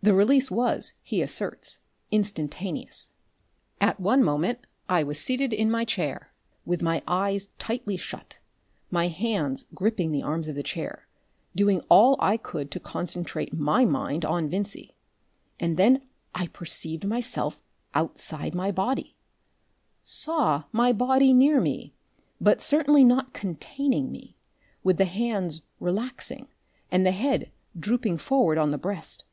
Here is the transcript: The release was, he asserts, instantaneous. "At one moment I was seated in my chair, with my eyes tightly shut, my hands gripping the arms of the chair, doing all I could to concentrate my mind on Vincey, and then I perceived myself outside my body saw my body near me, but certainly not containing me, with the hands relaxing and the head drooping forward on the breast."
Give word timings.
The 0.00 0.14
release 0.14 0.50
was, 0.50 0.94
he 1.02 1.20
asserts, 1.20 1.80
instantaneous. 2.10 3.10
"At 3.82 4.00
one 4.00 4.24
moment 4.24 4.60
I 4.88 5.02
was 5.02 5.18
seated 5.18 5.52
in 5.52 5.70
my 5.70 5.84
chair, 5.84 6.32
with 6.64 6.80
my 6.80 7.02
eyes 7.06 7.48
tightly 7.58 7.98
shut, 7.98 8.38
my 8.90 9.08
hands 9.08 9.66
gripping 9.74 10.10
the 10.10 10.22
arms 10.22 10.48
of 10.48 10.54
the 10.54 10.62
chair, 10.62 11.06
doing 11.54 11.82
all 11.90 12.16
I 12.20 12.38
could 12.38 12.70
to 12.70 12.80
concentrate 12.80 13.52
my 13.52 13.84
mind 13.84 14.24
on 14.24 14.48
Vincey, 14.48 14.94
and 15.60 15.76
then 15.76 16.00
I 16.34 16.46
perceived 16.46 17.04
myself 17.06 17.60
outside 17.94 18.54
my 18.54 18.70
body 18.70 19.16
saw 20.02 20.62
my 20.72 20.94
body 20.94 21.34
near 21.34 21.60
me, 21.60 21.92
but 22.40 22.62
certainly 22.62 23.04
not 23.04 23.34
containing 23.34 24.10
me, 24.10 24.34
with 24.82 24.96
the 24.96 25.04
hands 25.04 25.60
relaxing 25.78 26.48
and 26.90 27.04
the 27.04 27.12
head 27.12 27.50
drooping 27.78 28.16
forward 28.16 28.56
on 28.56 28.70
the 28.70 28.78
breast." 28.78 29.24